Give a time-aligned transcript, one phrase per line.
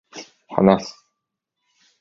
[0.47, 1.05] 話す、